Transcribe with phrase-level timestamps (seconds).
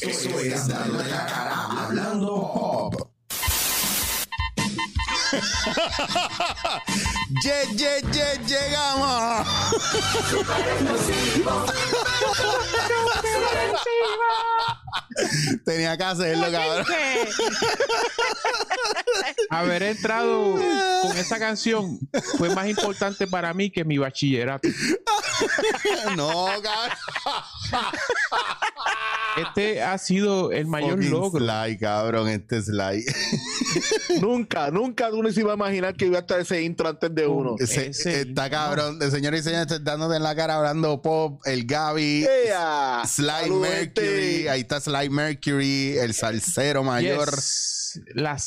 [0.00, 3.08] Eso es dando la cara hablando pop.
[7.42, 9.46] Ye, ye, ye, llegamos.
[15.64, 16.86] Tenía que hacerlo, cabrón.
[19.50, 20.54] Haber entrado
[21.02, 21.98] con esa canción
[22.36, 24.68] fue más importante para mí que mi bachillerato.
[26.16, 26.98] No, cabrón.
[29.36, 31.44] Este ha sido el mayor Fucking logro.
[31.44, 33.04] Sly, cabrón, este Sly.
[34.20, 37.26] nunca, nunca uno se iba a imaginar que iba a estar ese intro antes de
[37.26, 37.54] uno.
[37.58, 38.98] Ese- Ese- está cabrón.
[38.98, 43.02] De señor y señores, está dándote en la cara hablando pop, el Gaby, ¡Ea!
[43.06, 44.00] Sly Saludete.
[44.00, 44.48] Mercury.
[44.48, 47.30] Ahí está Sly Mercury, el salsero mayor.
[47.30, 48.00] Yes.
[48.14, 48.38] La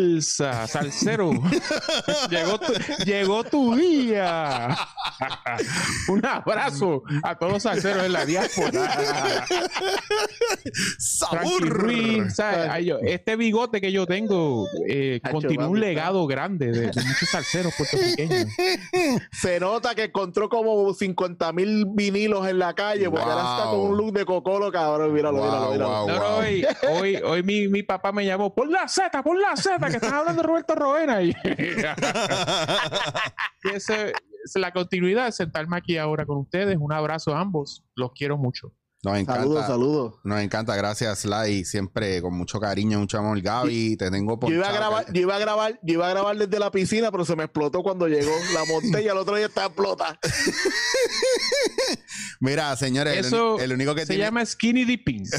[0.00, 1.30] salsa, salsero.
[2.30, 2.72] llegó, tu,
[3.04, 4.76] llegó tu día.
[6.08, 9.46] Un abrazo a todos los salseros en la diáspora.
[10.98, 11.90] ¡Sabor!
[13.02, 18.46] Este bigote que yo tengo eh, continúa un legado grande de, de muchos salseros puertorriqueños.
[19.32, 23.80] Se nota que encontró como 50 mil vinilos en la calle porque ahora está con
[23.80, 25.12] un look de cocolo, cabrón.
[25.12, 25.88] Míralo, Wow, míralo, míralo.
[25.90, 26.08] wow.
[26.08, 29.56] No, no, hoy, hoy, hoy mi, mi papá me llamó, por la Z, por la
[29.56, 31.22] Z, que estás hablando de Roberto Roena.
[31.22, 31.30] Y,
[33.64, 34.12] y ese-
[34.44, 36.76] es la continuidad de sentarme aquí ahora con ustedes.
[36.80, 37.84] Un abrazo a ambos.
[37.94, 38.72] Los quiero mucho.
[39.02, 39.40] Nos encanta.
[39.42, 40.14] Saludos, saludos.
[40.24, 43.40] Nos encanta, gracias Sly, siempre con mucho cariño, mucho amor.
[43.40, 46.10] Gaby, te tengo por Yo iba a grabar, yo iba a grabar, yo iba a
[46.10, 48.30] grabar desde la piscina, pero se me explotó cuando llegó.
[48.52, 50.18] La monté y al otro día estaba explotada.
[52.40, 55.24] Mira, señores, el, Eso uni- el único que se tiene llama skinny dipping.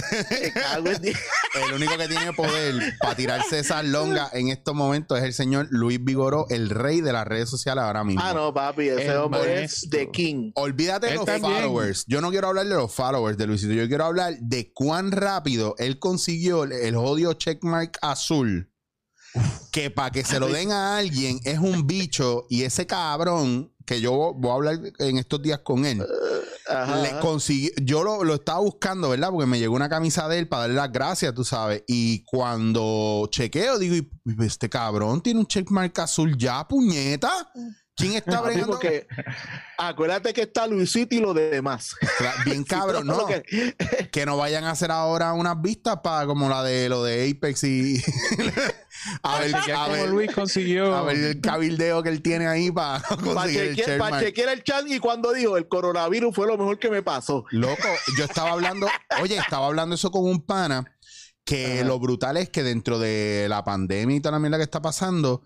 [1.53, 5.67] El único que tiene poder para tirarse esas longas en estos momentos es el señor
[5.69, 8.21] Luis Vigoró, el rey de las redes sociales ahora mismo.
[8.23, 9.87] Ah, no, papi, ese El hombre es.
[9.89, 10.51] The King.
[10.55, 11.53] Olvídate de los también.
[11.55, 12.05] followers.
[12.07, 13.73] Yo no quiero hablar de los followers de Luisito.
[13.73, 18.67] Yo quiero hablar de cuán rápido él consiguió el, el odio checkmark azul.
[19.71, 24.01] Que para que se lo den a alguien es un bicho y ese cabrón que
[24.01, 26.05] yo voy a hablar en estos días con él.
[26.67, 29.29] Ajá, Le consiguió, yo lo, lo estaba buscando, ¿verdad?
[29.31, 31.83] Porque me llegó una camisa de él para darle las gracias, tú sabes.
[31.87, 37.31] Y cuando chequeo, digo, "Y- y este cabrón tiene un checkmark azul ya, puñeta.
[38.01, 38.67] ¿Quién está Papi, bregando?
[38.73, 39.07] porque
[39.77, 41.95] acuérdate que está Luisito y lo demás.
[42.45, 43.25] Bien cabrón, no.
[43.27, 43.43] que-
[44.11, 47.63] Que no vayan a hacer ahora unas vistas para como la de lo de Apex
[47.63, 48.01] y
[49.23, 50.95] a ver, a ver, Luis consiguió.
[50.95, 52.97] a ver el cabildeo que él tiene ahí para
[53.45, 56.89] el chequear, pa' chequear el chat y cuando dijo el coronavirus fue lo mejor que
[56.89, 57.45] me pasó.
[57.51, 58.87] Loco, yo estaba hablando,
[59.21, 60.85] oye, estaba hablando eso con un pana,
[61.43, 61.85] que Ajá.
[61.87, 65.41] lo brutal es que dentro de la pandemia y toda la mierda que está pasando,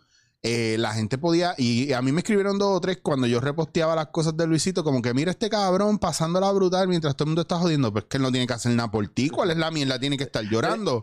[0.46, 3.96] eh, la gente podía, y a mí me escribieron dos o tres cuando yo reposteaba
[3.96, 7.42] las cosas de Luisito, como que mira este cabrón pasándola brutal mientras todo el mundo
[7.42, 9.58] está jodiendo, pero es que él no tiene que hacer nada por ti, ¿cuál es
[9.58, 10.00] la mierda?
[10.00, 11.02] Tiene que estar llorando.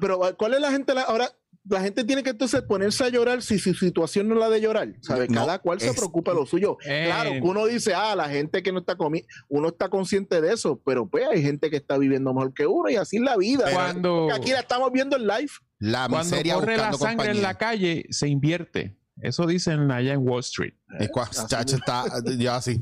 [0.00, 0.94] Pero ¿cuál es la gente?
[0.94, 1.30] la- ahora,
[1.68, 4.60] la gente tiene que entonces ponerse a llorar si su situación no es la de
[4.60, 4.88] llorar.
[5.00, 5.28] ¿Sabe?
[5.28, 6.76] No, Cada cual se preocupa de lo suyo.
[6.84, 7.04] Eh.
[7.06, 10.54] Claro, que uno dice, ah, la gente que no está comiendo, uno está consciente de
[10.54, 13.36] eso, pero pues hay gente que está viviendo mejor que uno y así es la
[13.36, 13.70] vida.
[13.72, 15.50] Cuando, Aquí la estamos viendo en live.
[15.82, 18.96] La cuando miseria corre la sangre en la calle, se invierte.
[19.20, 20.74] Eso dicen allá en Wall Street.
[21.00, 22.04] Es cua- chacho, está
[22.38, 22.80] yo así.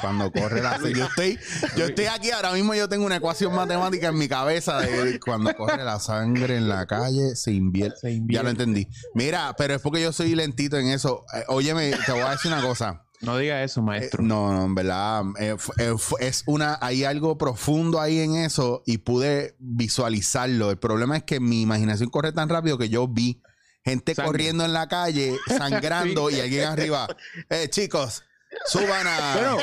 [0.00, 1.38] Cuando corre la yo estoy,
[1.76, 5.54] yo estoy aquí ahora mismo, yo tengo una ecuación matemática en mi cabeza de cuando
[5.56, 7.96] corre la sangre en la calle se invierte.
[8.00, 8.86] Se Ya lo entendí.
[9.14, 11.24] Mira, pero es porque yo soy lentito en eso.
[11.32, 13.04] Eh, óyeme, te voy a decir una cosa.
[13.20, 14.22] No diga eso, Eh, maestro.
[14.22, 15.22] no, no, en verdad.
[15.40, 20.70] eh, eh, es una, hay algo profundo ahí en eso y pude visualizarlo.
[20.70, 23.42] El problema es que mi imaginación corre tan rápido que yo vi
[23.84, 24.26] gente Sangre.
[24.30, 27.08] corriendo en la calle, sangrando y alguien arriba.
[27.50, 28.22] Eh, chicos,
[28.66, 29.34] suban a.
[29.34, 29.56] Pero,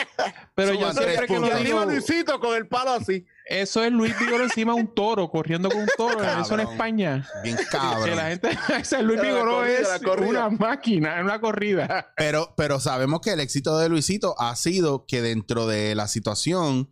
[0.55, 3.25] pero yo Suban siempre que lo digo, Luisito con el palo así.
[3.45, 6.21] Eso es Luis Vigoro encima de un toro, corriendo con un toro.
[6.21, 6.59] Eso en Cabrón.
[6.61, 7.29] España.
[7.43, 8.19] bien Que la cabrón.
[8.19, 8.49] gente,
[8.79, 12.13] ese Luis corrida, es una máquina, una corrida.
[12.17, 16.91] Pero, pero sabemos que el éxito de Luisito ha sido que dentro de la situación,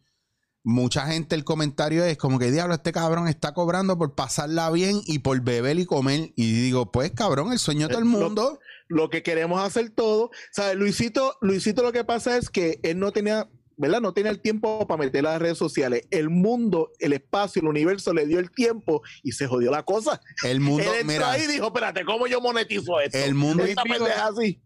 [0.65, 5.01] mucha gente el comentario es como que diablo, este cabrón está cobrando por pasarla bien
[5.05, 6.31] y por beber y comer.
[6.35, 8.59] Y digo, pues cabrón, el sueño de todo el Eh, lo- mundo.
[8.89, 10.29] Lo que queremos hacer todo.
[10.51, 10.75] ¿Sabes?
[10.75, 13.49] Luisito, Luisito lo que pasa es que él no tenía,
[13.83, 14.01] ¿verdad?
[14.01, 16.07] No tenía el tiempo para meter las redes sociales.
[16.09, 20.19] El mundo, el espacio, el universo le dio el tiempo y se jodió la cosa.
[20.43, 23.17] El mundo, él entró mira, ahí y dijo, espérate, ¿cómo yo monetizo esto?
[23.17, 24.61] el mundo, Esta pendeja así.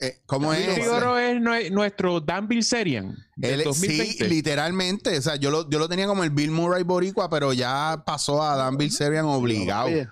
[0.00, 0.66] eh, ¿cómo es?
[0.66, 4.24] Es nue- nuestro Dan Bilzerian Él- 2020.
[4.24, 5.16] sí, literalmente.
[5.16, 8.42] O sea, yo lo, yo lo tenía como el Bill Murray Boricua, pero ya pasó
[8.42, 9.86] a Dan Bilzerian obligado.
[9.86, 10.08] Oye,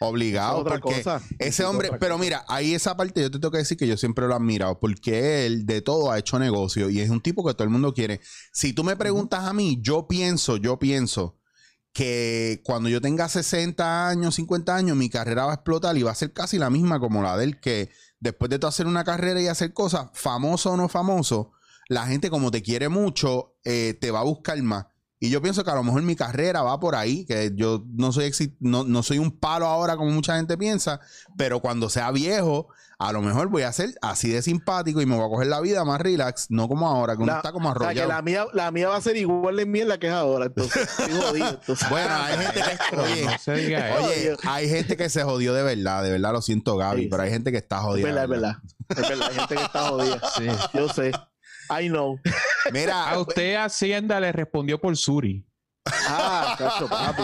[0.00, 0.58] Obligado.
[0.58, 1.22] otra porque cosa.
[1.38, 2.24] ese Es hombre, pero cosa.
[2.24, 4.78] mira, ahí esa parte yo te tengo que decir que yo siempre lo he admirado,
[4.78, 7.94] porque él de todo ha hecho negocio y es un tipo que todo el mundo
[7.94, 8.20] quiere.
[8.52, 11.38] Si tú me preguntas a mí, yo pienso, yo pienso
[11.92, 16.10] que cuando yo tenga 60 años, 50 años, mi carrera va a explotar y va
[16.10, 17.90] a ser casi la misma como la del que
[18.20, 21.52] después de tú hacer una carrera y hacer cosas, famoso o no famoso,
[21.88, 24.86] la gente como te quiere mucho, eh, te va a buscar más.
[25.26, 28.12] Y yo pienso que a lo mejor mi carrera va por ahí, que yo no
[28.12, 31.00] soy, no, no soy un palo ahora como mucha gente piensa,
[31.36, 32.68] pero cuando sea viejo,
[32.98, 35.60] a lo mejor voy a ser así de simpático y me voy a coger la
[35.60, 38.08] vida más relax, no como ahora, que uno La- está como O sea, que arrollado.
[38.08, 40.46] la mía, la mía va a ser igual de mierda que es ahora.
[40.46, 41.90] Entonces, estoy jodido, entonces.
[41.90, 42.96] Bueno, hay gente que...
[42.96, 44.06] Oye, No se diga eso.
[44.06, 47.22] Oye, hay gente que se jodió de verdad, de verdad lo siento, Gaby, Sí, pero
[47.22, 48.06] hay gente que está es jodida.
[48.06, 48.56] verdad, es de verdad.
[48.88, 50.20] Es verdad, hay gente que está jodida.
[50.38, 50.46] Sí.
[50.72, 51.12] Yo sé.
[51.70, 52.18] I know.
[52.72, 55.46] Mira, A usted Hacienda le respondió por Suri.
[56.08, 57.22] Ah, cacho, papi.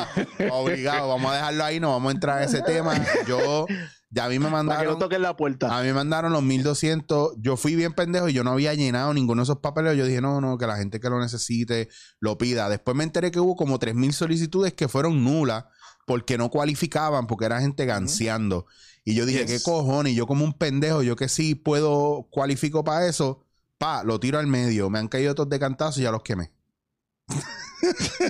[0.50, 2.94] obligado, vamos a dejarlo ahí, no vamos a entrar en ese tema.
[3.27, 3.67] Yo,
[4.11, 5.77] ya a mí me Para que no mandaron, toquen la puerta.
[5.77, 7.35] a mí me mandaron los 1200.
[7.39, 9.97] Yo fui bien pendejo y yo no había llenado ninguno de esos papeles.
[9.97, 11.89] Yo dije, no, no, que la gente que lo necesite
[12.21, 12.69] lo pida.
[12.69, 15.65] Después me enteré que hubo como 3000 solicitudes que fueron nulas
[16.06, 18.67] porque no cualificaban, porque era gente ganseando.
[19.05, 19.50] Y yo dije, Yes.
[19.50, 20.12] ¿qué cojones?
[20.12, 23.44] Y yo como un pendejo, yo que sí puedo, cualifico para eso,
[23.82, 24.88] pa, lo tiro al medio.
[24.90, 26.52] Me han caído todos de cantazo y ya los quemé.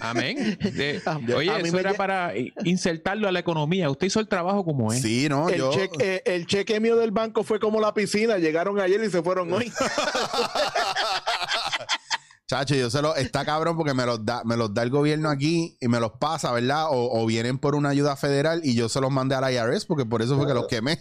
[0.01, 0.59] Amén.
[0.61, 3.91] De- A oye, mí eso me era para i- insertarlo a la economía.
[3.91, 5.03] Usted hizo el trabajo como es.
[5.03, 5.73] Sí, no, el, yo...
[5.73, 8.39] cheque, eh, el cheque mío del banco fue como la piscina.
[8.39, 9.71] Llegaron ayer y se fueron hoy.
[12.53, 15.31] Chacho, yo se lo, está cabrón porque me los da, me los da el gobierno
[15.31, 16.89] aquí y me los pasa, ¿verdad?
[16.91, 20.05] O, o vienen por una ayuda federal y yo se los mandé al IRS porque
[20.05, 20.99] por eso fue que los quemé.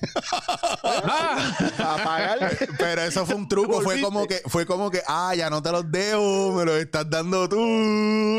[0.82, 2.58] Ah, pagar.
[2.78, 5.74] Pero eso fue un truco, fue como que, fue como que, ah, ya no te
[5.74, 7.58] los debo, me los estás dando tú,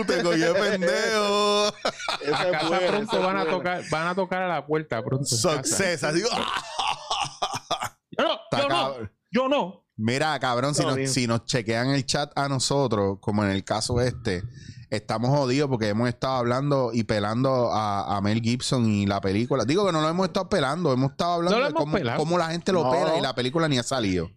[0.06, 1.66] te cogí de pendejo.
[1.68, 5.26] A casa buena, pronto van a tocar, van a tocar a la puerta pronto.
[5.26, 6.22] Success, así.
[8.16, 9.21] Yo no, Está yo no, cabrón.
[9.32, 9.84] Yo no.
[9.96, 11.08] Mira, cabrón, si No, nos, bien.
[11.08, 14.42] si nos chequean el chat a nosotros, como en el caso este,
[14.90, 19.64] estamos jodidos porque hemos estado hablando y pelando a, a Mel Gibson y la película.
[19.64, 21.72] Digo que no lo hemos estado pelando, hemos estado hablando No de
[22.16, 22.90] cómo, la gente lo No.
[22.90, 24.28] pela y la película ni ha salido.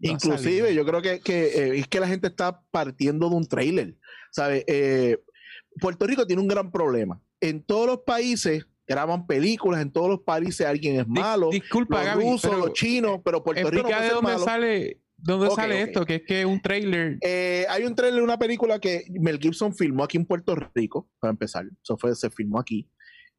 [0.00, 0.70] No ha Inclusive, salido.
[0.70, 3.96] yo creo que, que, eh, es que la gente está partiendo de un trailer.
[4.30, 4.62] ¿Sabes?
[4.66, 5.18] Eh,
[5.80, 7.20] Puerto Rico tiene un gran problema.
[7.40, 11.50] En todos los países graban películas, en todos los países alguien es malo.
[11.50, 14.44] disculpa, los Gaby, rusos, los chinos, pero Puerto Rico no de dónde malo.
[14.44, 17.18] sale, dónde sale esto, que es que un trailer.
[17.20, 21.08] Eh, hay un trailer de una película que Mel Gibson filmó aquí en Puerto Rico,
[21.20, 21.66] para empezar.
[21.82, 22.88] Eso fue, se filmó aquí.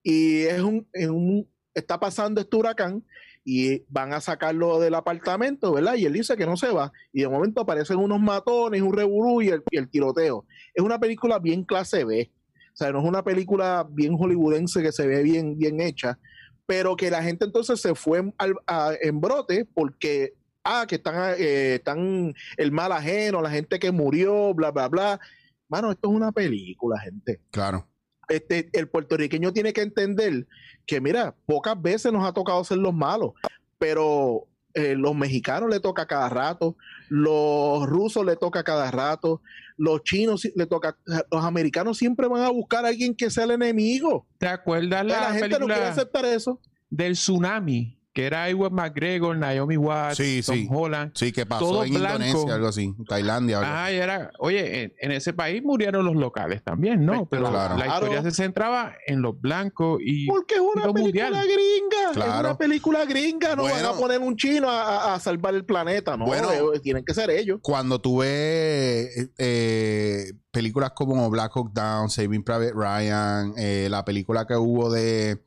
[0.04, 3.04] Y es un, en un- está pasando este huracán
[3.44, 5.96] y van a sacarlo del apartamento, ¿verdad?
[5.96, 6.92] Y él dice que no se va.
[7.12, 10.46] Y de momento aparecen unos matones, un y el, y el tiroteo.
[10.74, 12.32] Es una película bien clase B.
[12.80, 16.18] O sea, no es una película bien hollywoodense que se ve bien, bien hecha,
[16.66, 21.34] pero que la gente entonces se fue al- a- en brote porque, ah, que están,
[21.38, 25.20] eh, están el mal ajeno, la gente que murió, bla, bla, bla.
[25.68, 27.42] Mano, esto es una película, gente.
[27.52, 27.86] Claro.
[28.30, 30.48] Este, el puertorriqueño tiene que entender
[30.86, 33.32] que, mira, pocas veces nos ha tocado ser los malos,
[33.78, 34.48] pero
[34.80, 36.76] eh, los mexicanos le toca cada rato,
[37.10, 39.42] los rusos le toca cada rato,
[39.78, 43.52] los chinos le toca, los americanos siempre van a buscar a alguien que sea el
[43.52, 44.26] enemigo.
[44.38, 46.60] ¿Te acuerdas La, la, gente no quiere aceptar eso.
[46.90, 47.99] del tsunami?
[48.20, 50.68] Que era Ewan McGregor, Naomi Watts, Sí, Tom sí.
[50.70, 51.12] Holland.
[51.16, 52.22] Sí, que pasó Todo en blanco.
[52.22, 53.60] Indonesia, algo así, Tailandia.
[53.60, 53.72] algo.
[53.74, 57.28] Ah, era, oye, en, en ese país murieron los locales también, ¿no?
[57.30, 57.78] Pero claro.
[57.78, 61.34] la historia se centraba en los blancos y Porque es una película mundial.
[61.48, 62.12] gringa.
[62.12, 63.56] Es una película gringa.
[63.56, 66.18] No van a poner un chino a, salvar el planeta.
[66.18, 66.52] No, Bueno.
[66.52, 67.60] Eh, tienen que ser ellos.
[67.62, 74.46] Cuando tú ves eh, películas como Black Hawk Down, Saving Private Ryan, eh, la película
[74.46, 75.40] que hubo de,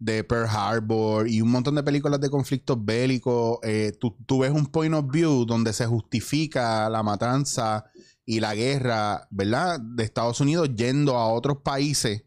[0.00, 4.50] de Pearl Harbor y un montón de películas de conflictos bélicos, eh, tú, tú ves
[4.50, 7.84] un point of view donde se justifica la matanza
[8.24, 9.78] y la guerra, ¿verdad?
[9.78, 12.24] De Estados Unidos yendo a otros países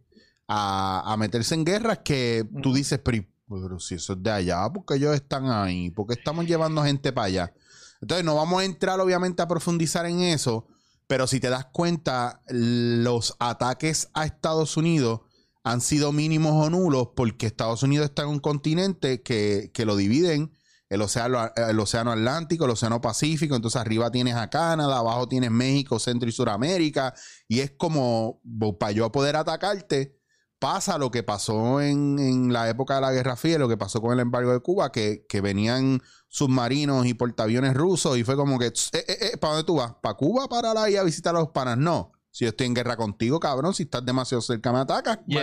[0.47, 4.69] a, a meterse en guerras que tú dices, pero, pero si eso es de allá,
[4.71, 5.89] ¿por qué ellos están ahí?
[5.89, 7.53] ¿Por qué estamos llevando gente para allá?
[8.01, 10.67] Entonces, no vamos a entrar obviamente a profundizar en eso,
[11.07, 15.21] pero si te das cuenta, los ataques a Estados Unidos
[15.63, 19.95] han sido mínimos o nulos porque Estados Unidos está en un continente que, que lo
[19.95, 20.51] dividen.
[20.89, 25.49] El océano, el océano Atlántico, el océano Pacífico, entonces arriba tienes a Canadá, abajo tienes
[25.49, 27.15] México, Centro y Suramérica,
[27.47, 28.41] y es como
[28.79, 30.19] para yo poder atacarte,
[30.59, 34.01] pasa lo que pasó en, en la época de la Guerra Fría, lo que pasó
[34.01, 38.59] con el embargo de Cuba, que, que venían submarinos y portaaviones rusos y fue como
[38.59, 39.95] que, "Tss, eh, eh, eh, ¿para dónde tú vas?
[40.01, 40.47] ¿Para Cuba?
[40.47, 41.77] ¿Para la y a visitar a los panas?
[41.77, 45.35] No, Si yo estoy en guerra contigo, cabrón, si estás demasiado cerca me atacas, Yes.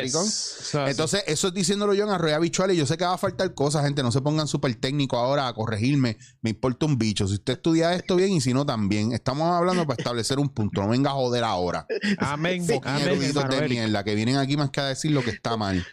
[0.73, 0.89] maricón.
[0.89, 2.77] Entonces, eso es diciéndolo yo en Arroyo Bichuales.
[2.77, 4.03] Yo sé que va a faltar cosas, gente.
[4.03, 6.19] No se pongan súper técnicos ahora a corregirme.
[6.43, 7.29] Me importa un bicho.
[7.29, 9.13] Si usted estudia esto bien y si no, también.
[9.13, 10.83] Estamos hablando para establecer un punto.
[10.83, 11.87] No venga a joder ahora.
[12.19, 15.57] amén, Fucking amén, de mierda que vienen aquí más que a decir lo que está
[15.57, 15.87] mal.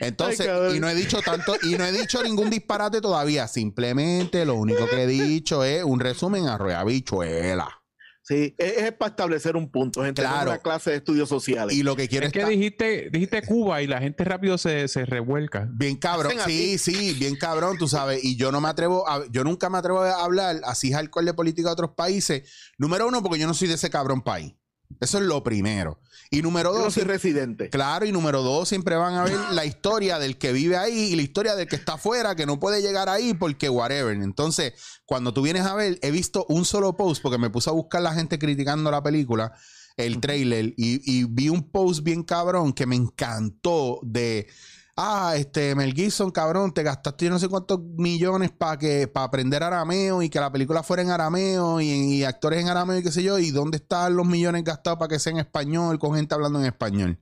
[0.00, 3.48] Entonces, Ay, y no he dicho tanto, y no he dicho ningún disparate todavía.
[3.48, 7.81] Simplemente lo único que he dicho es un resumen a Arroyo Bichuela.
[8.24, 10.22] Sí, es, es para establecer un punto, gente.
[10.22, 10.50] Claro.
[10.50, 11.76] una clase de estudios sociales.
[11.76, 15.04] Y lo que quiero Es que dijiste, dijiste Cuba y la gente rápido se, se
[15.04, 15.68] revuelca.
[15.72, 18.22] Bien cabrón, sí, sí, bien cabrón, tú sabes.
[18.24, 21.34] Y yo no me atrevo, a- yo nunca me atrevo a hablar así hardcore de
[21.34, 22.48] política de otros países.
[22.78, 24.54] Número uno, porque yo no soy de ese cabrón país.
[25.00, 26.00] Eso es lo primero.
[26.30, 27.68] Y número Yo dos, soy residente.
[27.68, 31.16] claro, y número dos, siempre van a ver la historia del que vive ahí y
[31.16, 34.14] la historia del que está afuera, que no puede llegar ahí porque whatever.
[34.16, 34.72] Entonces,
[35.04, 38.00] cuando tú vienes a ver, he visto un solo post, porque me puse a buscar
[38.00, 39.52] la gente criticando la película,
[39.98, 44.48] el trailer, y, y vi un post bien cabrón que me encantó de
[44.96, 49.24] ah, este Mel Gibson, cabrón, te gastaste yo no sé cuántos millones para que para
[49.26, 53.02] aprender arameo y que la película fuera en arameo y, y actores en arameo y
[53.02, 56.14] qué sé yo, y dónde están los millones gastados para que sea en español con
[56.14, 57.18] gente hablando en español.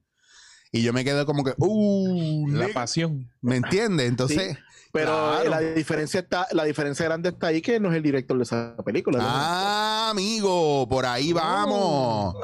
[0.72, 3.28] Y yo me quedé como que, uh, La nigga", pasión.
[3.40, 4.08] ¿me entiendes?
[4.08, 4.56] Entonces,
[4.92, 5.42] Pero Claro.
[5.44, 8.42] eh, la diferencia está, la diferencia grande está ahí que no es el director de
[8.42, 9.18] esa película.
[9.18, 9.24] ¿no?
[9.28, 12.34] ah, amigo, por ahí vamos.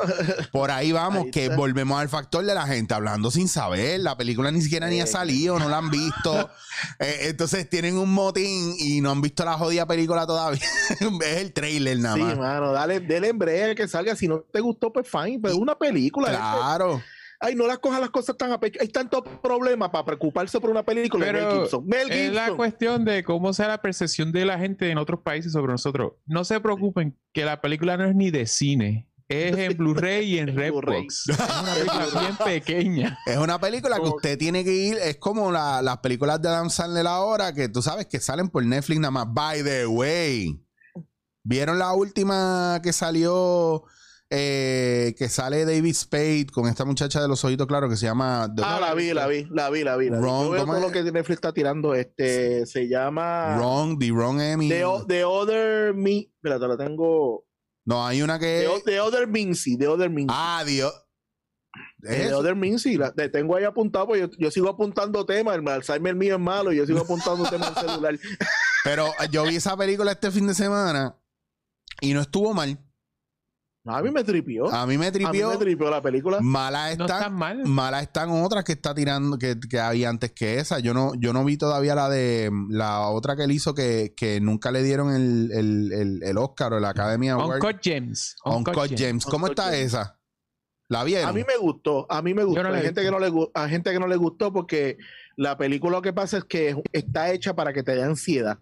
[0.52, 3.98] Por ahí vamos, Ahí que volvemos al factor de la gente hablando sin saber.
[4.00, 5.08] La película ni siquiera ni ha Eh.
[5.08, 6.50] salido, no la han visto.
[7.00, 10.60] Eh, entonces tienen un motín y no han visto la jodida película todavía.
[11.22, 12.36] es el trailer nada Sí, más.
[12.36, 14.14] mano, dale, dele en breve que salga.
[14.14, 15.38] Si no te gustó, pues fine.
[15.40, 16.26] Pero es una película.
[16.28, 16.42] gente.
[16.42, 17.02] Claro.
[17.40, 18.78] Ay, no las cojas las cosas tan a pecho.
[18.80, 21.86] Hay tantos problemas para preocuparse por una película de Mel Gibson.
[21.86, 22.56] Mel es la Gibson.
[22.56, 26.12] cuestión de cómo sea la percepción de la gente en otros países sobre nosotros.
[26.26, 29.08] No se preocupen que la película no es ni de cine.
[29.28, 30.56] Es en Blu-ray y en.
[30.56, 31.28] Redbox.
[31.28, 33.18] Es una película bien pequeña.
[33.26, 34.96] Es una película que Como- usted tiene que ir.
[34.98, 38.64] Es como la- las películas de Adam Sandler ahora, que tú sabes que salen por
[38.64, 39.26] Netflix nada más.
[39.28, 40.58] By the way,
[41.42, 43.84] ¿vieron la última que salió?
[44.30, 48.50] Eh, que sale David Spade con esta muchacha de los ojitos claros que se llama
[48.54, 50.10] The- Ah, la vi, la vi, la vi, la vi.
[50.10, 50.22] La vi.
[50.22, 50.88] Wrong, Yo veo ¿cómo todo es?
[50.88, 51.94] lo que Netflix está tirando.
[51.94, 54.68] Este se llama Wrong, The Wrong Emmy.
[54.68, 56.28] The, The Other Me.
[56.42, 57.46] Mira, te la tengo.
[57.84, 58.66] No, hay una The, que.
[58.66, 59.76] O- The Other Mincy.
[59.78, 60.34] The Other Mincy.
[60.36, 60.92] Ah, Dios.
[62.02, 62.38] ¿Es The eso?
[62.38, 62.96] Other Mincy.
[62.96, 65.56] La, te tengo ahí apuntado, pues yo, yo sigo apuntando temas.
[65.56, 66.72] El Alzheimer mío es malo.
[66.72, 68.18] Yo sigo apuntando temas en el celular.
[68.84, 71.16] Pero eh, yo vi esa película este fin de semana
[72.00, 72.78] y no estuvo mal.
[73.86, 74.68] No, a mí me tripió.
[74.74, 75.48] A mí me a mí tripió.
[75.50, 76.38] me tripió la película.
[76.40, 77.18] Mala No está.
[77.18, 77.64] está mal.
[77.64, 80.80] Malas están otras que está tirando, que, que había antes que esa.
[80.80, 84.40] Yo no, yo no vi todavía la de la otra que él hizo que, que
[84.40, 87.62] nunca le dieron el, el, el, el Oscar o la Academia Award.
[87.62, 88.34] Uncut James.
[88.44, 89.24] Uncut James.
[89.24, 90.18] ¿Cómo Uncut está esa?
[90.88, 91.28] ¿La vieron?
[91.28, 92.62] A mí me gustó, a mí me gustó.
[92.64, 94.98] no hay, gente que no le, hay gente que no le gustó porque
[95.36, 98.58] la película lo que pasa es que es- está hecha para que te dé ansiedad.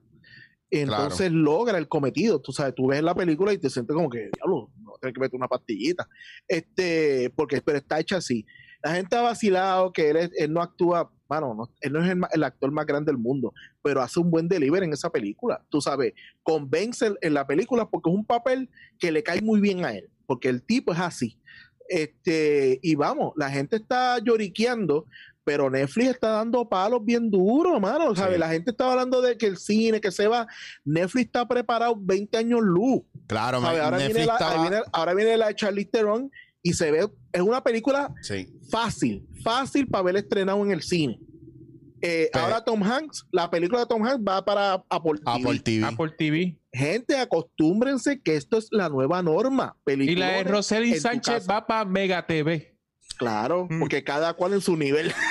[0.80, 2.40] Entonces logra el cometido.
[2.40, 5.20] Tú sabes, tú ves la película y te sientes como que, diablo, no tengo que
[5.20, 6.08] meter una pastillita.
[6.48, 8.44] Este, porque pero está hecha así.
[8.82, 12.10] La gente ha vacilado que él, es- él no actúa, bueno, no- él no es
[12.10, 15.64] el, el actor más grande del mundo, pero hace un buen delivery en esa película.
[15.70, 16.12] Tú sabes,
[16.42, 19.94] convence en- en la película porque es un papel que le cae muy bien a
[19.94, 21.38] él, porque el tipo es así.
[21.88, 25.06] Este, y vamos, la gente está lloriqueando,
[25.44, 28.14] pero Netflix está dando palos bien duros, mano.
[28.16, 28.34] ¿sabes?
[28.34, 28.40] Sí.
[28.40, 30.46] La gente está hablando de que el cine, que se va.
[30.84, 33.02] Netflix está preparado 20 años luz.
[33.26, 33.78] Claro, ¿sabes?
[33.78, 36.30] me- Ahora, Netflix viene la, estaba- ahí viene- ahora viene la de Charlize Theron
[36.62, 38.48] y se ve, es una película Sí.
[38.70, 41.20] fácil, fácil para ver estrenado en el cine.
[42.06, 45.30] Eh, Pero- ahora Tom Hanks, la película de Tom Hanks va para Apple TV.
[45.46, 45.86] Apple TV.
[45.86, 46.58] Apple TV.
[46.72, 49.76] Gente, acostúmbrense que esto es la nueva norma.
[49.86, 52.73] Y la de Rosely Sánchez va para Mega TV.
[53.16, 53.78] Claro, Mm.
[53.80, 55.12] porque cada cual en su nivel.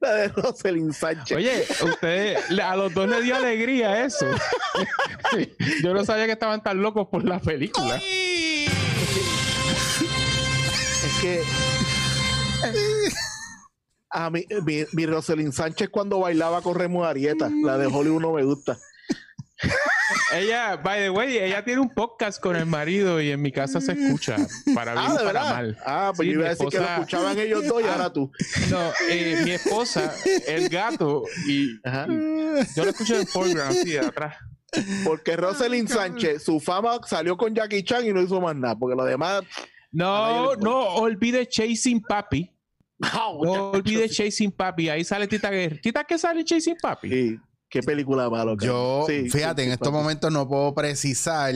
[0.00, 1.36] la de Rosalind Sánchez.
[1.36, 4.26] Oye, ustedes, a los dos les dio alegría eso.
[5.82, 7.96] Yo no sabía que estaban tan locos por la película.
[7.96, 8.02] Es
[11.20, 11.42] que.
[14.10, 18.32] A mí, mi, mi Rosalind Sánchez cuando bailaba con Remo Arieta, la de Hollywood no
[18.32, 18.78] me gusta.
[20.34, 23.80] Ella, by the way, ella tiene un podcast con el marido y en mi casa
[23.80, 24.36] se escucha
[24.74, 25.78] para bien Ah, y de para mal.
[25.86, 27.86] Ah, pues Sí, yo iba a mi decir que lo esposa- escuchaban ellos dos y
[27.86, 28.32] ahora tú.
[28.70, 28.78] No,
[29.08, 30.12] eh, mi esposa,
[30.48, 32.06] el gato, y Ajá.
[32.08, 34.36] yo lo escucho en foreground, sí, de atrás.
[35.04, 38.76] Porque Rosalind Sánchez, su fama salió con Jackie Chan y no hizo más nada.
[38.76, 39.42] Porque lo demás.
[39.92, 42.50] No, no olvide Chasing Papi.
[42.98, 44.88] No, No olvide Chasing Papi.
[44.90, 45.80] Ahí sale Tita Guerrero.
[45.80, 47.08] ¿Tita qué sale Chasing Papi?
[47.08, 47.38] Sí.
[47.80, 48.56] Qué película malo.
[48.58, 51.54] Yo, Sí, fíjate, sí, en estos momentos no puedo precisar.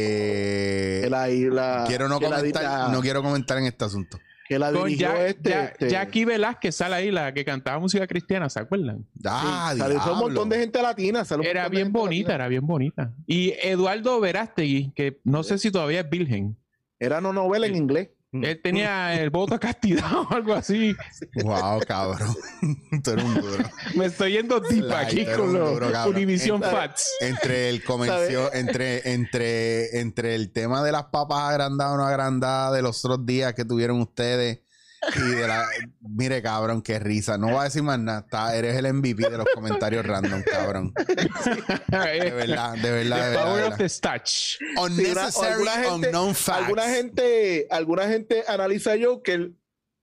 [0.00, 4.18] eh, Que la, la- quiero no comentar, la- no quiero comentar en este asunto.
[4.48, 5.64] Que la Con dirigió Ja- este.
[5.64, 9.04] Este- Jackie Velázquez sale ahí, la que cantaba música cristiana, ¿se acuerdan?
[9.24, 11.24] Ah, sí, salió un montón de gente latina.
[11.42, 12.34] Era bien bonita, latina.
[12.36, 13.12] era bien bonita.
[13.26, 16.56] Y Eduardo Verástegui, que no sé si todavía es virgen.
[17.00, 18.10] Era una novela en inglés.
[18.44, 20.94] Él tenía el voto de castidad o algo así.
[21.42, 22.34] Wow, cabrón.
[23.02, 23.64] Tú eres un duro.
[23.94, 26.06] Me estoy yendo deep aquí con los.
[26.06, 27.10] Univision Fats.
[27.20, 32.74] Entre el comercio, entre, entre, entre el tema de las papas agrandadas o no agrandadas
[32.74, 34.60] de los otros días que tuvieron ustedes
[35.16, 35.66] y de la.
[36.00, 37.36] Mire, cabrón, qué risa.
[37.38, 38.20] No voy a decir más nada.
[38.20, 40.92] Está- eres el MVP de los comentarios random, cabrón.
[40.96, 43.44] De verdad, de verdad, de The verdad.
[43.44, 44.58] Power de of the Starch.
[44.80, 46.62] Unnecessary, alguna gente- unknown facts.
[46.62, 49.56] Alguna gente, alguna gente analiza yo que el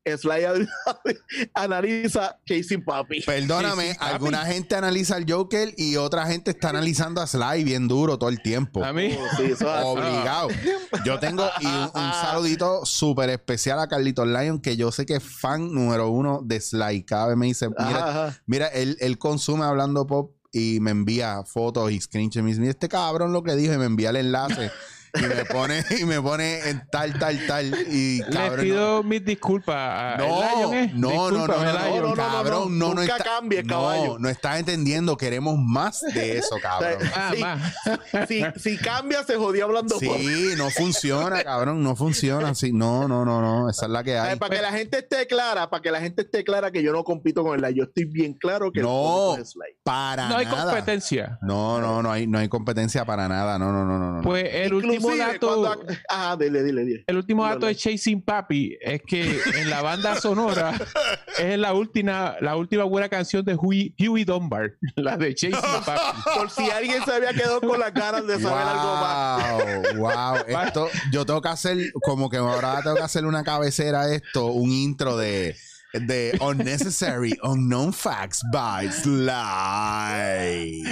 [0.06, 0.68] Sly
[1.54, 3.22] analiza Chasing Papi.
[3.22, 4.14] Perdóname, papi.
[4.14, 8.30] alguna gente analiza al Joker y otra gente está analizando a Sly bien duro todo
[8.30, 8.84] el tiempo.
[8.84, 9.18] A mí.
[9.18, 9.72] Oh, sí, eso.
[9.86, 10.50] Obligado.
[11.06, 15.16] Yo tengo y un, un saludito súper especial a Carlitos Lion, que yo sé que
[15.16, 17.04] es fan número uno de Sly.
[17.04, 21.44] Cada vez me dice, mira, Ajá, mira él, él consume hablando pop y me envía
[21.46, 22.44] fotos y screenshots.
[22.44, 24.72] Me dice, mira este cabrón lo que dijo y me envía el enlace.
[25.16, 27.66] Y me pone, y me pone en tal, tal, tal.
[27.92, 29.76] Y Les cabrón, no- pido mis disculpas.
[29.76, 30.94] a- no, ¿el Lion es?
[30.96, 32.02] no, no, no, no, no, Lion.
[32.02, 34.18] no, no, cabrón, no, no, no, nunca está, cambies, no, caballo.
[34.20, 36.98] no estás entendiendo, queremos más de eso, cabrón.
[37.16, 37.42] Ah, Sí.
[37.42, 38.28] más.
[38.28, 40.00] Si, si cambia, se jodía hablando.
[40.00, 42.72] Sí, no funciona, cabrón, no funciona así.
[42.74, 44.36] No, no, no, no, esa es la que Ay, hay.
[44.40, 47.04] Para que la gente esté clara, para que la gente esté clara que yo no
[47.04, 47.76] compito con el Sly.
[47.78, 48.90] Yo estoy bien claro que el No.
[48.92, 49.76] público es Sly.
[49.84, 50.66] Para No hay nada.
[50.72, 51.38] competencia.
[51.44, 53.60] No, no, no hay, no hay competencia para nada.
[53.60, 54.22] No, no, no, no, no.
[54.24, 55.62] Pues el último Inclusive, dato.
[55.78, 57.04] cuando- Ajá, dile, dile, dile.
[57.08, 60.74] El último dato de Chasing Papi es que en la banda sonora
[61.40, 66.02] es la última, la última buena canción de Huey, Huey Dunbar, la de Chasing Papi.
[66.38, 69.96] Por si alguien se había quedado con las ganas de saber algo más.
[69.96, 70.36] Wow, wow.
[70.66, 74.48] Esto, yo tengo que hacer, como que ahora tengo que hacer una cabecera a esto,
[74.48, 75.56] un intro de,
[75.94, 80.84] de Unnecessary Unknown Facts by Sly.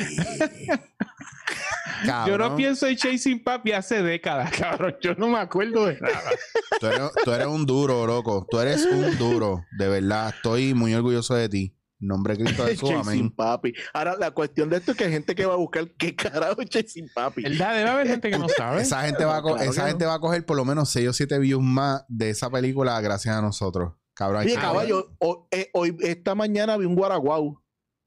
[2.27, 4.95] Yo no pienso en Chasing Papi hace décadas, cabrón.
[5.01, 6.31] Yo no me acuerdo de nada.
[6.79, 8.45] Tú eres, tú eres un duro, loco.
[8.49, 9.65] Tú eres un duro.
[9.77, 11.75] De verdad, estoy muy orgulloso de ti.
[12.01, 13.29] Nombre de Cristo Jesús, Chasing amén.
[13.29, 13.73] Papi.
[13.93, 16.61] Ahora, la cuestión de esto es que hay gente que va a buscar qué carajo
[16.61, 17.43] es Chasing Papi.
[17.43, 17.75] ¿Verdad?
[17.75, 18.81] Debe haber gente que no sabe.
[18.81, 21.13] Esa gente, va a, Claro esa gente va a coger por lo menos 6 o
[21.13, 23.93] 7 views más de esa película gracias a nosotros.
[24.13, 24.41] Cabrón.
[24.41, 25.15] Oye, caballo,
[25.51, 27.61] eh, hoy, esta mañana vi un guaraguau.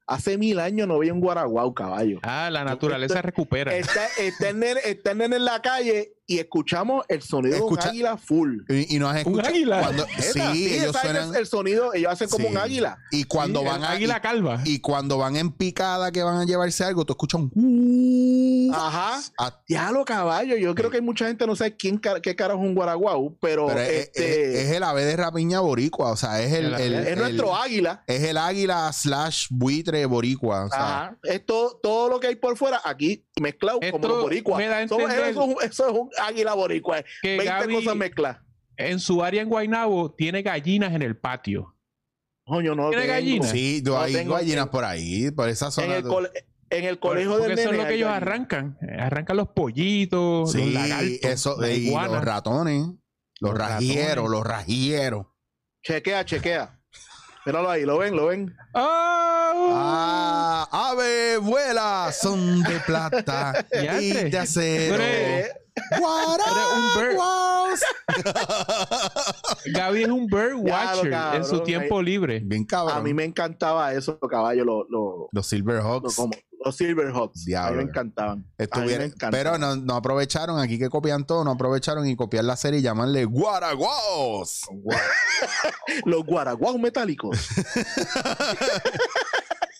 [0.07, 2.19] Hace mil años no vi un guaraguau, caballo.
[2.21, 3.75] Ah, la naturaleza recupera.
[3.75, 7.59] Está, está, el nene, está el nene en la calle y escuchamos el sonido de
[7.59, 8.57] Escucha- un águila full.
[8.69, 9.79] Y, y nos has ¿Un águila?
[9.81, 10.39] cuando sí,
[10.75, 12.51] ellos ¿sabes suenan el, sonido, ellos hacen como Sí.
[12.51, 12.97] un águila.
[13.11, 14.61] y cuando Sí, van a águila calva.
[14.65, 19.21] y, y cuando van en picada que van a llevarse algo, tú escuchas un Ajá.
[19.37, 20.55] a- Diablo, caballo.
[20.57, 23.67] Yo creo que hay mucha gente no sabe quién qué carajo es un guaraguau, pero,
[23.67, 26.73] pero es, este, es- es el ave de rapiña boricua, o sea, es el, El
[26.75, 28.03] ave- el- es el- nuestro águila.
[28.07, 31.17] es el águila slash buitre boricua, o sea, Ajá.
[31.23, 34.57] Es todo, todo lo que hay por fuera aquí mezclado como Esto boricuas.
[34.57, 37.03] me da a Somos- entender- eso, es un, eso es un águila boricua.
[37.21, 38.41] Que 20 Gaby, cosas mezcladas.
[38.77, 41.75] en su área en Guaynabo, tiene gallinas en el patio.
[42.45, 43.13] Coño, no lo ¿Tiene tengo.
[43.15, 43.47] gallina?
[43.47, 45.95] sí, yo No hay tengo- gallinas en- por ahí, por esa En zona.
[45.97, 46.29] el, cole-
[46.69, 48.21] en el colegio Porque del eso es lo que ellos gallinas.
[48.21, 48.77] arrancan.
[48.81, 52.81] Eh, Arrancan los pollitos, sí, los lagartos, eso, las y los ratones,
[53.39, 54.31] los, Los rajieros, ratones.
[54.31, 55.25] los rajieros.
[55.83, 56.79] Chequea, chequea.
[57.47, 58.15] Míralo ahí, ¿lo ven?
[58.15, 58.55] ¿Lo ven?
[58.73, 59.71] ¡Oh!
[59.73, 63.65] Ah, ave, vuela, son de plata
[64.01, 64.95] y de acero.
[65.89, 66.05] Pero,
[66.75, 67.15] un bird.
[67.15, 67.81] Guaraguas.
[69.73, 72.41] Gaby es un bird watcher cabrón, en su tiempo libre.
[72.43, 72.97] Bien cabrón.
[72.97, 76.15] A mí me encantaba eso, caballo, los lo, Los lo- Silverhawks.
[76.15, 76.31] como,
[76.63, 77.45] los Silverhawks.
[77.55, 78.45] A mí me encantaban.
[78.57, 79.31] Me Estuvieron, encantan.
[79.31, 82.83] pero no, no aprovecharon, aquí que copian todo, no aprovecharon y copiar la serie y
[82.83, 84.61] llamarle Guaraguas.
[86.05, 87.37] Los guaraguas metálicos.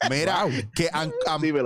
[0.10, 1.12] Mira, que an-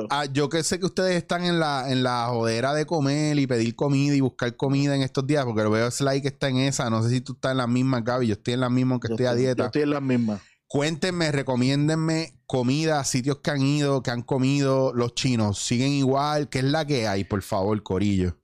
[0.09, 3.47] ah, yo que sé que ustedes están en la, en la jodera de comer y
[3.47, 6.57] pedir comida y buscar comida en estos días, porque lo veo Sly que está en
[6.57, 6.89] esa.
[6.89, 8.27] No sé si tú estás en la misma, Gaby.
[8.27, 9.65] Yo estoy en la misma, aunque Yo estoy a Yo dieta.
[9.65, 10.41] estoy en las mismas.
[10.67, 15.57] Cuéntenme, recomiéndenme comida, sitios que han ido, que han comido los chinos.
[15.59, 16.47] ¿Siguen igual?
[16.49, 18.37] ¿Qué es la que hay, por favor, Corillo?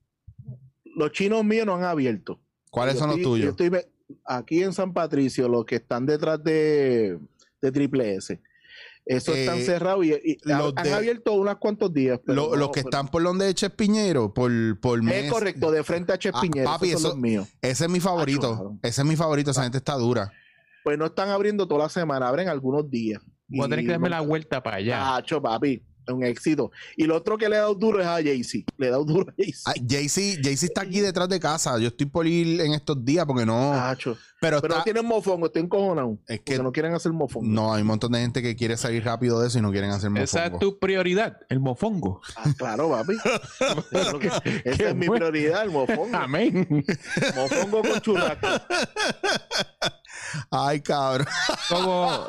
[0.96, 2.40] Los chinos míos no han abierto.
[2.72, 3.80] ¿Cuáles Yo son los estoy- yo tuyos?
[3.80, 7.20] estoy aquí en San Patricio, los que están detrás de,
[7.62, 8.42] de Triple S.
[9.06, 12.20] Esos Eh, están cerrados y, y los han, de- abierto unos cuantos días.
[12.26, 15.32] pero Lo- no- los que pero- están por donde Eches Piñero, por, por Es mes.
[15.32, 16.68] correcto, de frente a Chespiñero.
[16.70, 17.48] Ah, papi, esos son eso- los míos.
[17.62, 18.78] Ese es mi favorito.
[18.82, 19.52] Ese es mi favorito.
[19.52, 20.32] Esa gente está dura.
[20.84, 23.22] Pues no están abriendo toda la semana, abren algunos días.
[23.48, 25.16] Voy a tener que darme la vuelta para allá.
[25.16, 25.84] Acho, papi.
[26.08, 26.72] Es un éxito.
[26.98, 28.66] Y lo otro que le he dado duro es a Jay-Z.
[28.78, 29.72] Le he dado duro a Jay-Z.
[29.72, 31.78] Ah, Jay-Z Jay-Z está aquí detrás de casa.
[31.80, 33.72] Yo estoy por ir en estos días porque no.
[33.72, 34.18] Tacho.
[34.42, 36.18] pero Pero no está- tienen mofongo, estoy encojonado.
[36.28, 37.48] Es Que no quieren hacer mofongo.
[37.48, 39.90] no, hay un montón de gente que quiere salir rápido de eso y no quieren
[39.92, 40.56] hacer Esa mofongo.
[40.56, 42.22] es tu prioridad, el mofongo.
[42.36, 43.14] Ah, claro, papi.
[44.66, 46.16] Esa es mi prioridad, el mofongo.
[46.16, 46.86] Amén.
[47.36, 48.48] mofongo con churrasco.
[50.52, 51.28] Ay, cabrón.
[51.70, 52.10] Como,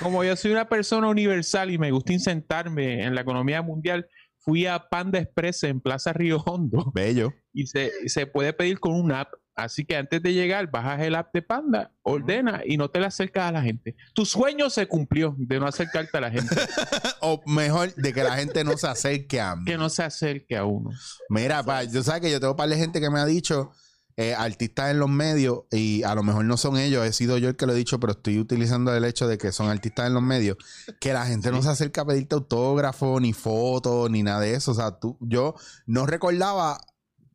[0.00, 4.66] como yo soy una persona universal y me gusta insertarme en la economía mundial, fui
[4.66, 7.32] a Panda Express en Plaza Río Hondo Bello.
[7.52, 9.28] y se, se puede pedir con un app.
[9.54, 13.06] Así que antes de llegar, bajas el app de Panda, ordena y no te le
[13.06, 13.96] acercas a la gente.
[14.14, 16.54] Tu sueño se cumplió de no acercarte a la gente,
[17.20, 19.64] O mejor, de que la gente no se acerque a mí.
[19.64, 20.90] que no se acerque a uno.
[21.28, 23.72] Mira, pa, yo sabes que yo tengo un par de gente que me ha dicho,
[24.20, 27.50] eh, artistas en los medios, y a lo mejor no son ellos, he sido yo
[27.50, 30.14] el que lo he dicho, pero estoy utilizando el hecho de que son artistas en
[30.14, 30.56] los medios,
[31.00, 34.72] que la gente no se acerca a pedirte autógrafo, ni foto, ni nada de eso.
[34.72, 35.54] O sea, tú, yo
[35.86, 36.80] no recordaba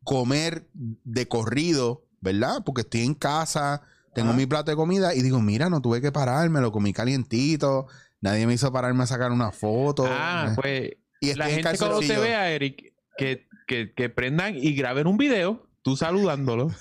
[0.03, 2.63] comer de corrido, ¿verdad?
[2.65, 6.11] Porque estoy en casa, tengo mi plato de comida y digo, mira, no tuve que
[6.11, 7.87] pararme, lo comí calientito.
[8.19, 10.05] Nadie me hizo pararme a sacar una foto.
[10.05, 10.91] Ah, pues
[11.21, 15.15] y la en gente cuando te vea, Eric, que, que, que prendan y graben un
[15.15, 16.71] video, tú saludándolo.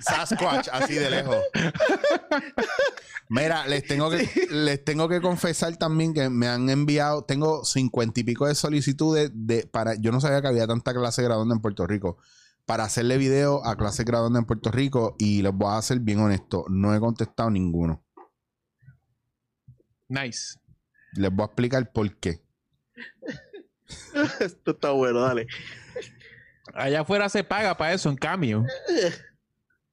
[0.00, 1.36] Sasquatch, así de lejos.
[3.28, 8.20] Mira, les tengo que les tengo que confesar también que me han enviado, tengo cincuenta
[8.20, 11.60] y pico de solicitudes de para, yo no sabía que había tanta clase graduanda en
[11.60, 12.18] Puerto Rico.
[12.66, 16.20] Para hacerle video a clase graduanda en Puerto Rico y les voy a ser bien
[16.20, 18.04] honesto, no he contestado ninguno.
[20.08, 20.58] Nice.
[21.12, 22.42] Les voy a explicar por qué.
[24.40, 25.46] Esto está bueno, dale.
[26.72, 28.64] Allá afuera se paga para eso en cambio.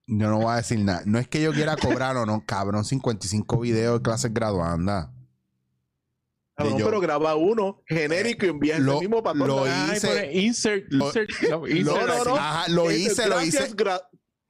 [0.08, 1.04] Yo no voy a decir nada.
[1.06, 5.12] No es que yo quiera cobrar o no, cabrón, 55 videos de clases graduanda.
[6.56, 9.90] Cabrón, yo- pero graba uno genérico y envía Lo- mismo para lo todos lados.
[9.90, 12.24] Ay, hice- insert, lo- insert, no, insert no, no, aquí.
[12.30, 12.36] no.
[12.36, 13.76] Ajá, lo Este, hice, lo gracias, hice.
[13.76, 14.02] gra-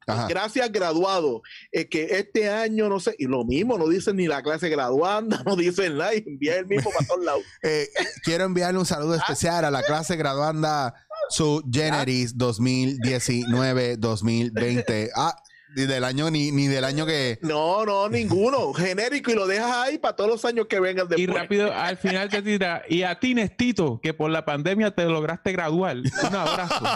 [0.07, 0.27] Ajá.
[0.27, 1.41] Gracias, graduado.
[1.71, 5.41] Es que este año, no sé, y lo mismo, no dicen ni la clase graduanda,
[5.45, 7.43] no dicen nada, y envía el mismo para todos lados.
[7.63, 7.87] Eh,
[8.23, 10.95] quiero enviarle un saludo especial a la clase graduanda
[11.31, 15.09] su Generis 2019-2020.
[15.15, 15.35] Ah,
[15.73, 17.39] ni del año ni, ni del año que.
[17.41, 18.73] No, no, ninguno.
[18.73, 21.43] Genérico y lo dejas ahí para todos los años que vengan Y después.
[21.43, 22.83] rápido, al final te tira.
[22.89, 25.95] Y a ti, Nestito, que por la pandemia te lograste graduar.
[25.97, 26.83] Un abrazo.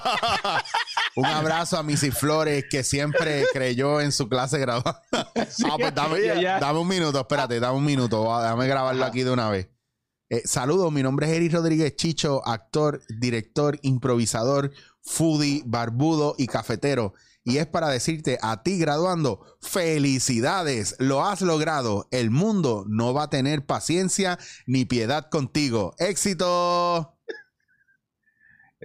[1.16, 5.02] Un abrazo a Missy Flores, que siempre creyó en su clase graduanda.
[5.50, 8.24] Sí, Ah, pues dame, un minuto, espérate, dame un minuto.
[8.42, 9.10] Déjame grabarlo Ajá.
[9.12, 9.70] aquí de una vez.
[10.28, 17.14] Eh, saludos, mi nombre es Eric Rodríguez Chicho, actor, director, improvisador, foodie, barbudo y cafetero.
[17.44, 22.08] Y es para decirte a ti graduando, felicidades, lo has logrado.
[22.10, 25.94] El mundo no va a tener paciencia ni piedad contigo.
[26.00, 27.15] Éxito.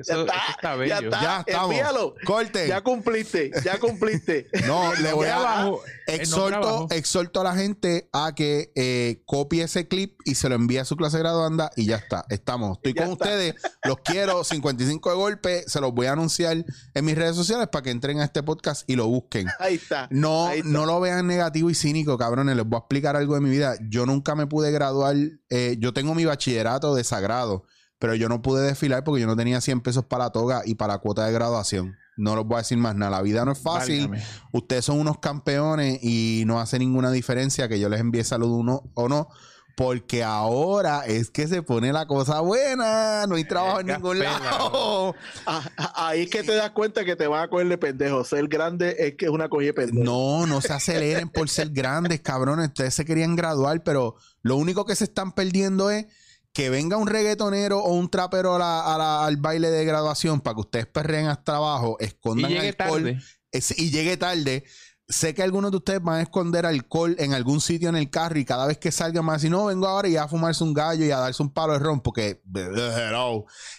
[0.00, 1.20] Eso, Ya está, eso está ya está.
[1.22, 1.70] Ya estamos.
[1.70, 2.14] envíalo.
[2.24, 2.68] Corten.
[2.68, 4.48] Ya cumpliste, ya cumpliste.
[4.66, 5.70] No, le voy a
[6.06, 10.78] exhorto, exhorto a la gente a que eh, copie ese clip y se lo envíe
[10.78, 12.24] a su clase graduanda y ya está.
[12.28, 12.78] Estamos.
[12.78, 13.24] Estoy Ya con está.
[13.24, 13.54] ustedes.
[13.84, 14.44] Los quiero.
[14.50, 15.64] 55 de golpe.
[15.66, 18.88] Se los voy a anunciar en mis redes sociales para que entren a este podcast
[18.88, 19.46] y lo busquen.
[19.58, 20.08] Ahí está.
[20.10, 20.70] No, Ahí está.
[20.70, 22.56] no lo vean negativo y cínico, cabrones.
[22.56, 23.74] Les voy a explicar algo de mi vida.
[23.88, 25.16] Yo nunca me pude graduar.
[25.50, 27.64] eh, yo tengo mi bachillerato de sagrado,
[28.00, 30.74] pero yo no pude desfilar porque yo no tenía 100 pesos para la toga y
[30.74, 31.96] para la cuota de graduación.
[32.16, 33.10] No les voy a decir más nada.
[33.12, 34.08] La vida no es fácil.
[34.08, 34.24] Válgame.
[34.52, 38.90] Ustedes son unos campeones y no hace ninguna diferencia que yo les envíe salud uno
[38.94, 39.28] o no.
[39.76, 43.26] Porque ahora es que se pone la cosa buena.
[43.26, 45.14] No hay trabajo en ningún lado.
[45.46, 48.24] Ah, ah, ahí es que te das cuenta que te van a coger de pendejo.
[48.24, 50.04] Ser grande es que es una cogida de pendejo.
[50.04, 52.68] No, no se aceleren por ser grandes, cabrones.
[52.68, 56.06] Ustedes se querían graduar, pero lo único que se están perdiendo es
[56.52, 60.40] que venga un reggaetonero o un trapero a la- a la- al baile de graduación
[60.40, 63.18] para que ustedes perreen hasta abajo, Y escondan llegue alcohol tarde.
[63.52, 64.64] es- y llegue tarde.
[65.08, 68.38] Sé que algunos de ustedes van a esconder alcohol en algún sitio en el carro
[68.38, 70.72] y cada vez que salgan van a decir, no, vengo ahora y a fumarse un
[70.72, 72.40] gallo y a darse un palo de ron porque...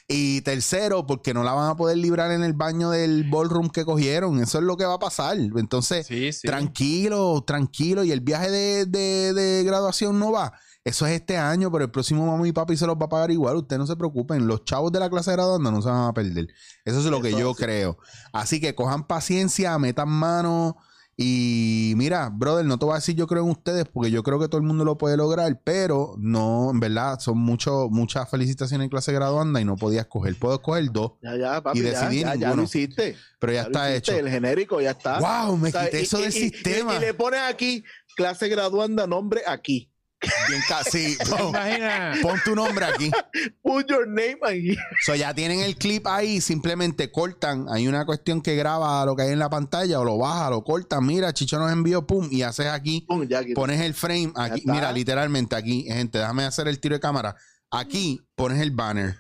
[0.08, 3.86] Y tercero, porque no la van a poder librar en el baño del ballroom que
[3.86, 4.42] cogieron.
[4.42, 5.38] Eso es lo que va a pasar.
[5.38, 6.46] Entonces, Sí, sí.
[6.48, 8.04] tranquilo, tranquilo.
[8.04, 10.52] Y el viaje de, de- de graduación no va.
[10.84, 13.30] Eso es este año, pero el próximo mamá y papi se los va a pagar
[13.32, 13.56] igual.
[13.58, 14.48] Ustedes no se preocupen.
[14.48, 16.48] Los chavos de la clase graduanda no se van a perder.
[16.86, 17.98] Eso es lo que yo creo.
[18.34, 20.78] Así que cojan paciencia, metan mano.
[21.18, 24.40] Y mira, brother, no te voy a decir yo creo en ustedes porque yo creo
[24.40, 28.86] que todo el mundo lo puede lograr, pero no, en verdad, son mucho, muchas felicitaciones
[28.86, 30.36] en clase graduanda y no podía escoger.
[30.40, 31.78] Puedo escoger dos, Ya, ya, papi.
[31.80, 33.16] Y ya, decidí ya, ya lo hiciste.
[33.40, 34.20] pero ya, está hiciste, hecho.
[34.26, 35.20] El genérico ya está.
[35.20, 35.58] ¡Wow!
[35.58, 36.96] Me O sea, quité y- eso y- del y- sistema.
[36.96, 37.84] Y, le pones aquí,
[38.16, 39.91] clase graduanda, nombre aquí.
[40.48, 42.14] Bien ca- sí, pon, Imagina.
[42.22, 43.12] pon tu nombre aquí.
[43.62, 44.76] Put your name ahí.
[45.06, 47.66] So, ya tienen el clip ahí, simplemente cortan.
[47.70, 50.64] Hay una cuestión que graba lo que hay en la pantalla o lo baja, lo
[50.64, 51.06] cortan.
[51.06, 53.54] Mira, Chicho nos envió, pum, y haces aquí, Pum, ya aquí.
[53.54, 54.64] pones el frame aquí.
[54.66, 57.36] Mira, literalmente aquí, gente, déjame hacer el tiro de cámara.
[57.72, 59.18] Aquí pones el banner.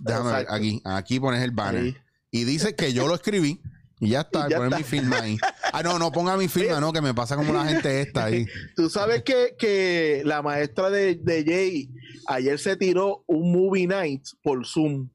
[0.00, 1.82] Déjame ver, aquí, aquí pones el banner.
[1.82, 1.96] Ahí.
[2.30, 3.60] Y dice que yo lo escribí.
[4.00, 4.78] Y ya está, Y ya poner está.
[4.78, 5.36] mi firma ahí.
[5.72, 8.46] Ah, no, no ponga mi firma, no, que me pasa como la gente esta ahí.
[8.76, 11.90] Tú sabes que, que la maestra de, de Jay
[12.26, 15.08] ayer se tiró un movie night por Zoom.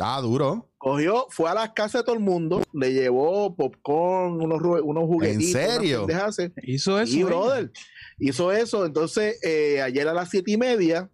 [0.00, 0.66] Ah, duro.
[0.78, 5.54] Cogió, fue a las casas de todo el mundo, le llevó popcorn, unos, unos juguetitos.
[5.54, 6.52] unas serio?
[6.62, 7.12] Hizo eso.
[7.20, 7.24] ¿eh?
[7.24, 7.72] brother.
[8.18, 8.86] Hizo eso.
[8.86, 11.10] Entonces, eh, ayer a las siete y media,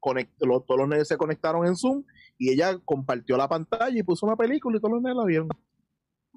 [0.00, 2.04] conect- lo- todos los nenes se conectaron en Zoom
[2.38, 5.48] y ella compartió la pantalla y puso una película y todos los nenes la vieron.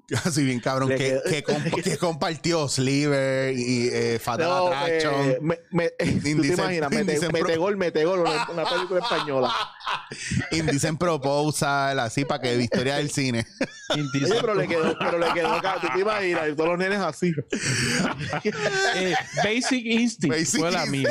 [0.24, 0.88] Así bien cabrón.
[0.90, 5.30] Que, quedó- que, comp- que compartió Sliver y eh, Fatal No, Attraction.
[5.30, 9.52] eh, me- me- tú te imaginas, mete, mete gol, mete gol, una, una película española.
[10.52, 13.46] Indecent Proposal, así para que Victoria del cine.
[13.90, 14.04] Oye,
[14.40, 17.32] pero le quedó, pero le quedó acá, tú te imaginas, y todos los nenes así.
[18.94, 19.14] Eh,
[19.44, 21.10] Basic Instinct Basic fue la mía.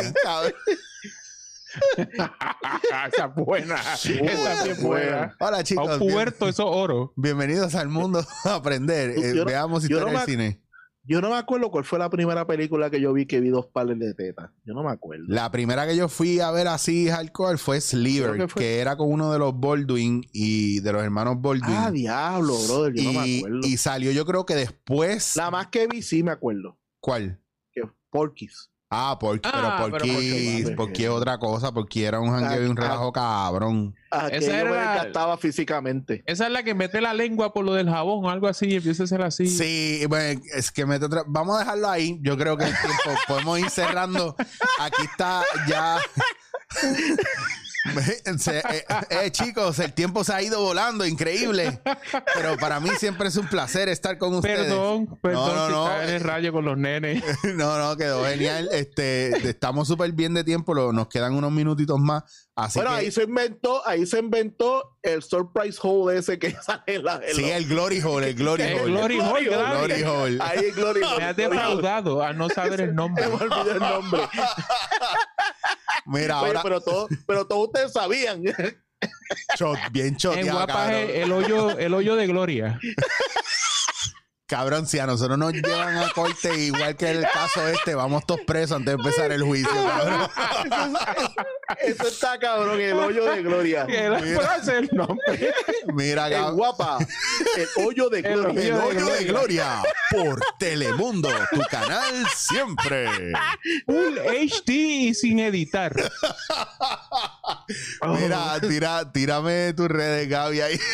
[3.08, 3.76] Esa es buena.
[3.76, 5.36] Esa es buena.
[5.40, 5.94] Hola A chicos.
[5.94, 7.14] un bien- puerto, eso es oro.
[7.16, 9.12] bienvenidos al mundo a aprender.
[9.12, 10.62] Eh, no- veamos yo historia no me- cine.
[11.08, 13.68] Yo no me acuerdo cuál fue la primera película que yo vi que vi dos
[13.68, 14.50] pares de tetas.
[14.66, 15.26] Yo no me acuerdo.
[15.28, 19.32] La primera que yo fui a ver así hardcore fue Sliver, que, era con uno
[19.32, 21.76] de los Baldwin y de los hermanos Baldwin.
[21.78, 23.60] Ah, diablo, brother, yo no me y, acuerdo.
[23.62, 25.36] y salió yo creo que después.
[25.36, 26.80] La más que vi sí me acuerdo.
[27.00, 27.40] ¿Cuál?
[27.72, 28.72] Que Porky's.
[28.90, 32.70] Ah, porque, Ah, pero pero porque, porque- porque otra cosa, porque era un jangueo y
[32.70, 33.96] un Ah, relajo cabrón.
[34.32, 36.24] Esa me era- desgastaba físicamente.
[36.28, 38.76] Esa es la que mete la lengua por lo del jabón o algo así y
[38.76, 39.48] empieza a ser así.
[39.48, 41.24] Sí, bueno, es que mete otra.
[41.28, 42.20] Vamos a dejarlo ahí.
[42.22, 44.36] Yo creo que el tiempo podemos ir cerrando.
[44.80, 45.98] Aquí está ya.
[48.40, 51.80] Se- eh, eh, chicos, el tiempo se ha ido volando, increíble.
[52.34, 54.62] Pero para mí siempre es un placer estar con ustedes.
[54.68, 55.88] Perdón, perdón No, no, si no.
[55.92, 57.24] está en el rayo con los nenes.
[57.56, 58.70] No, no, quedó genial.
[58.72, 60.74] Este, estamos súper bien de tiempo.
[60.74, 62.24] lo- nos quedan unos minutitos más.
[62.58, 66.82] Así bueno, que ahí se inventó, ahí se inventó el surprise hole ese que sale
[66.88, 67.16] en la.
[67.24, 68.92] en sí, los- el Glory Hole, el Glory El Hole.
[68.92, 69.50] Glory Hole.
[69.50, 70.38] Glory Hole.
[70.42, 71.18] Ahí el Glory Hole.
[71.18, 73.28] Me has defraudado a no saber el nombre.
[73.28, 74.22] Me olvidó el nombre.
[76.06, 78.42] Mira, Oye, ahora pero todos pero todos ustedes sabían.
[79.92, 81.00] bien En choteado, Guapa cabrón.
[81.00, 82.80] es el hoyo, el hoyo de gloria.
[84.48, 88.42] Cabrón, si a nosotros nos llevan a corte igual que el caso este, vamos todos
[88.46, 90.30] presos antes de empezar el juicio, cabrón.
[91.82, 93.86] Eso está cabrón, el hoyo de gloria.
[93.86, 94.20] Mira.
[94.20, 95.52] frase el nombre.
[95.96, 96.56] Mira, El cabrón.
[96.58, 96.98] guapa.
[97.58, 98.64] El hoyo de gloria.
[98.64, 99.82] El hoyo de hoyo de gloria.
[99.82, 103.10] gloria por Telemundo, tu canal siempre.
[103.88, 105.92] Full HD y sin editar.
[108.20, 110.78] Mira, tira, tírame tus redes, Gaby, ahí.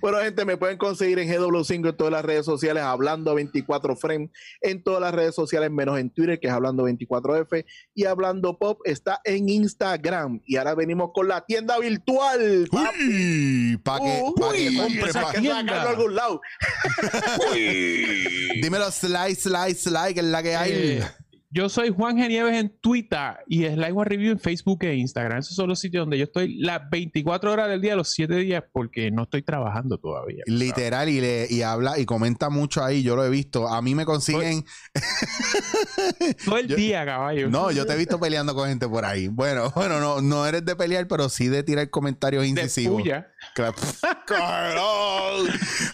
[0.00, 4.30] Bueno, gente, me pueden conseguir en GW5 en todas las redes sociales, hablando 24 frame,
[4.60, 7.64] en todas las redes sociales, menos en Twitter, que es hablando 24F,
[7.94, 10.40] y hablando pop está en Instagram.
[10.46, 12.68] Y ahora venimos con la tienda virtual.
[12.70, 16.40] Uy, para que, Uy, pa' que uy, compre, esa pa- que sacarlo a algún lado.
[18.62, 20.72] Dímelo, slide, slide, slide, que es la que hay.
[20.72, 21.04] Eh,
[21.54, 25.38] yo soy Juan Genieves en Twitter y One Review en Facebook e Instagram.
[25.38, 28.64] Esos son los sitios donde yo estoy las 24 horas del día, los 7 días,
[28.72, 30.42] porque no estoy trabajando todavía.
[30.46, 33.68] Literal, y, le, y habla y comenta mucho ahí, yo lo he visto.
[33.68, 34.64] A mí me consiguen.
[36.44, 37.48] Todo el Yo- día, caballo.
[37.48, 39.28] No, yo te he visto peleando con gente por ahí.
[39.28, 43.00] Bueno, bueno, no, no eres de pelear, pero sí de tirar comentarios de incisivos.
[43.00, 43.28] puya.
[44.26, 45.48] Cabrón.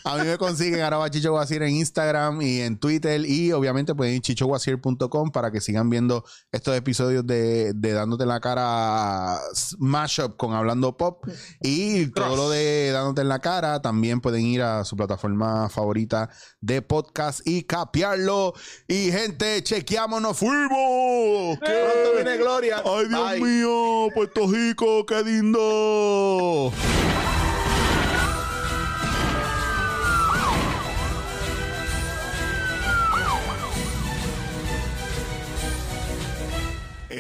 [0.05, 3.25] A mí me consiguen arroba Chicho Guasier en Instagram y en Twitter.
[3.25, 8.25] Y obviamente pueden ir a chichoguasier.com para que sigan viendo estos episodios de, de Dándote
[8.25, 9.39] en la cara
[9.79, 11.25] Mashup con Hablando Pop.
[11.61, 16.31] Y todo lo de Dándote en la cara también pueden ir a su plataforma favorita
[16.61, 18.55] de podcast y capearlo.
[18.89, 21.59] Y gente, chequeamos, nos fuimos.
[21.59, 22.83] Pronto viene Gloria.
[22.85, 23.41] Ay, Dios Bye.
[23.41, 26.73] mío, Puerto Rico, qué lindo.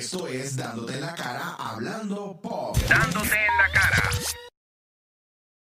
[0.00, 2.74] Esto es Dándote la cara hablando pop.